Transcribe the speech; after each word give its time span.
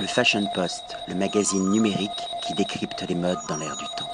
Le 0.00 0.06
Fashion 0.06 0.44
Post, 0.54 0.96
le 1.08 1.16
magazine 1.16 1.70
numérique 1.70 2.10
qui 2.46 2.54
décrypte 2.54 3.04
les 3.08 3.16
modes 3.16 3.38
dans 3.48 3.56
l'air 3.56 3.76
du 3.76 3.84
temps. 3.96 4.08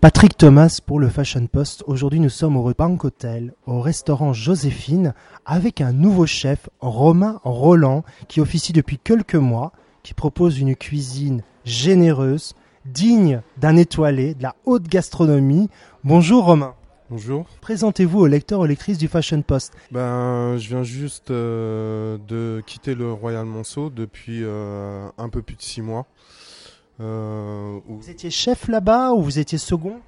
Patrick 0.00 0.34
Thomas 0.38 0.80
pour 0.86 0.98
le 0.98 1.10
Fashion 1.10 1.46
Post. 1.46 1.84
Aujourd'hui, 1.86 2.20
nous 2.20 2.30
sommes 2.30 2.56
au 2.56 2.72
Bank 2.72 3.04
Hotel, 3.04 3.52
au 3.66 3.82
restaurant 3.82 4.32
Joséphine, 4.32 5.12
avec 5.44 5.82
un 5.82 5.92
nouveau 5.92 6.24
chef, 6.24 6.70
Romain 6.80 7.38
Roland, 7.44 8.02
qui 8.28 8.40
officie 8.40 8.72
depuis 8.72 8.98
quelques 8.98 9.34
mois, 9.34 9.72
qui 10.02 10.14
propose 10.14 10.58
une 10.58 10.74
cuisine 10.74 11.42
généreuse, 11.66 12.54
digne 12.86 13.42
d'un 13.58 13.76
étoilé, 13.76 14.32
de 14.32 14.42
la 14.42 14.54
haute 14.64 14.88
gastronomie. 14.88 15.68
Bonjour 16.02 16.46
Romain. 16.46 16.74
Bonjour. 17.10 17.46
Présentez-vous 17.62 18.18
aux 18.18 18.26
lecteurs 18.26 18.66
et 18.66 18.68
lectrices 18.68 18.98
du 18.98 19.08
Fashion 19.08 19.40
Post. 19.40 19.72
Ben, 19.90 20.58
je 20.58 20.68
viens 20.68 20.82
juste 20.82 21.30
euh, 21.30 22.18
de 22.28 22.62
quitter 22.66 22.94
le 22.94 23.10
Royal 23.10 23.46
Monceau 23.46 23.88
depuis 23.88 24.40
euh, 24.42 25.08
un 25.16 25.30
peu 25.30 25.40
plus 25.40 25.56
de 25.56 25.62
six 25.62 25.80
mois. 25.80 26.06
Euh, 27.00 27.78
où... 27.88 27.96
Vous 27.96 28.10
étiez 28.10 28.30
chef 28.30 28.68
là-bas 28.68 29.12
ou 29.12 29.22
vous 29.22 29.38
étiez 29.38 29.56
second? 29.56 30.00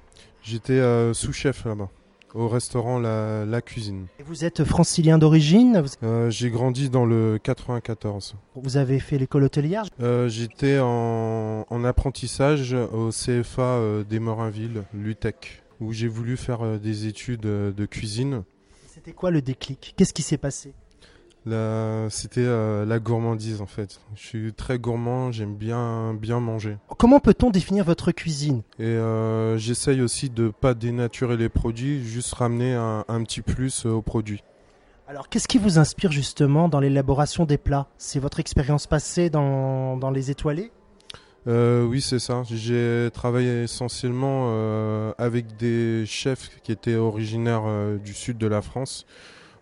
J'étais 0.43 0.79
sous-chef 1.15 1.65
là-bas, 1.65 1.89
au 2.35 2.47
restaurant 2.47 2.99
La, 2.99 3.45
La 3.45 3.61
Cuisine. 3.61 4.05
Et 4.19 4.23
vous 4.23 4.45
êtes 4.45 4.63
francilien 4.63 5.17
d'origine? 5.17 5.83
J'ai 6.29 6.51
grandi 6.51 6.91
dans 6.91 7.05
le 7.05 7.39
94. 7.41 8.35
Vous 8.55 8.77
avez 8.77 8.99
fait 8.99 9.17
l'école 9.17 9.45
hôtelière? 9.45 9.85
J'étais 10.27 10.77
en, 10.79 11.65
en, 11.67 11.83
apprentissage 11.83 12.73
au 12.73 13.09
CFA 13.09 14.03
des 14.07 14.19
Morinville, 14.19 14.83
l'UTEC 14.93 15.60
où 15.81 15.91
j'ai 15.91 16.07
voulu 16.07 16.37
faire 16.37 16.61
euh, 16.61 16.77
des 16.77 17.07
études 17.07 17.45
euh, 17.45 17.71
de 17.71 17.85
cuisine. 17.85 18.43
C'était 18.87 19.11
quoi 19.11 19.31
le 19.31 19.41
déclic? 19.41 19.93
Qu'est-ce 19.97 20.13
qui 20.13 20.21
s'est 20.21 20.37
passé? 20.37 20.73
C'était 21.43 22.45
euh, 22.45 22.85
la 22.85 22.99
gourmandise 22.99 23.61
en 23.61 23.65
fait. 23.65 23.99
Je 24.15 24.21
suis 24.21 24.53
très 24.53 24.77
gourmand, 24.77 25.31
j'aime 25.31 25.55
bien, 25.55 26.13
bien 26.13 26.39
manger. 26.39 26.77
Comment 26.99 27.19
peut-on 27.19 27.49
définir 27.49 27.83
votre 27.83 28.11
cuisine? 28.11 28.61
Et 28.77 28.95
j'essaye 29.57 30.01
aussi 30.01 30.29
de 30.29 30.49
pas 30.49 30.75
dénaturer 30.75 31.37
les 31.37 31.49
produits, 31.49 32.03
juste 32.05 32.31
ramener 32.35 32.75
un, 32.75 33.05
un 33.07 33.23
petit 33.23 33.41
plus 33.41 33.87
aux 33.87 34.03
produits. 34.03 34.43
Alors, 35.07 35.29
qu'est-ce 35.29 35.47
qui 35.47 35.57
vous 35.57 35.79
inspire 35.79 36.11
justement 36.11 36.69
dans 36.69 36.79
l'élaboration 36.79 37.45
des 37.45 37.57
plats? 37.57 37.87
C'est 37.97 38.19
votre 38.19 38.39
expérience 38.39 38.85
passée 38.85 39.31
dans, 39.31 39.97
dans 39.97 40.11
les 40.11 40.29
étoilés? 40.29 40.71
Euh, 41.47 41.85
oui, 41.85 42.01
c'est 42.01 42.19
ça. 42.19 42.43
J'ai 42.49 43.09
travaillé 43.13 43.63
essentiellement 43.63 44.49
euh, 44.49 45.11
avec 45.17 45.57
des 45.57 46.05
chefs 46.05 46.49
qui 46.61 46.71
étaient 46.71 46.95
originaires 46.95 47.63
euh, 47.65 47.97
du 47.97 48.13
sud 48.13 48.37
de 48.37 48.47
la 48.47 48.61
France, 48.61 49.05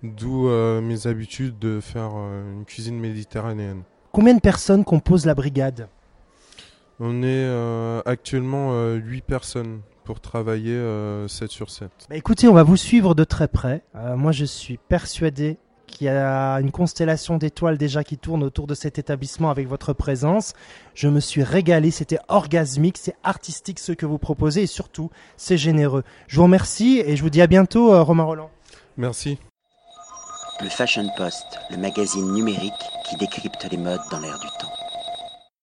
d'où 0.03 0.49
mes 0.81 1.07
habitudes 1.07 1.57
de 1.59 1.79
faire 1.79 2.11
une 2.11 2.65
cuisine 2.65 2.99
méditerranéenne. 2.99 3.83
Combien 4.11 4.33
de 4.33 4.41
personnes 4.41 4.83
composent 4.83 5.25
la 5.25 5.35
brigade? 5.35 5.87
On 6.99 7.23
est 7.23 8.01
actuellement 8.05 8.93
8 8.95 9.21
personnes 9.21 9.81
pour 10.03 10.19
travailler 10.19 10.77
7 11.27 11.51
sur 11.51 11.69
7. 11.69 11.89
Bah 12.09 12.15
écoutez, 12.15 12.47
on 12.47 12.53
va 12.53 12.63
vous 12.63 12.77
suivre 12.77 13.13
de 13.13 13.23
très 13.23 13.47
près. 13.47 13.83
moi, 14.15 14.31
je 14.31 14.45
suis 14.45 14.77
persuadé 14.77 15.57
qu'il 15.89 16.05
y 16.05 16.09
a 16.09 16.55
une 16.55 16.71
constellation 16.71 17.37
d'étoiles 17.37 17.77
déjà 17.77 18.03
qui 18.03 18.17
tourne 18.17 18.43
autour 18.43 18.67
de 18.67 18.75
cet 18.75 18.99
établissement 18.99 19.49
avec 19.49 19.67
votre 19.67 19.93
présence. 19.93 20.53
Je 20.93 21.07
me 21.07 21.19
suis 21.19 21.43
régalé, 21.43 21.91
c'était 21.91 22.19
orgasmique, 22.27 22.97
c'est 22.97 23.15
artistique 23.23 23.79
ce 23.79 23.91
que 23.91 24.05
vous 24.05 24.17
proposez 24.17 24.63
et 24.63 24.67
surtout 24.67 25.09
c'est 25.37 25.57
généreux. 25.57 26.03
Je 26.27 26.37
vous 26.37 26.43
remercie 26.43 27.01
et 27.05 27.15
je 27.15 27.23
vous 27.23 27.29
dis 27.29 27.41
à 27.41 27.47
bientôt 27.47 27.93
euh, 27.93 28.01
Romain 28.01 28.23
Roland. 28.23 28.49
Merci. 28.97 29.37
Le 30.61 30.69
Fashion 30.69 31.07
Post, 31.17 31.45
le 31.71 31.77
magazine 31.77 32.33
numérique 32.33 32.73
qui 33.09 33.15
décrypte 33.17 33.65
les 33.71 33.77
modes 33.77 34.01
dans 34.11 34.19
l'air 34.19 34.37
du 34.39 34.47
temps. 34.59 34.88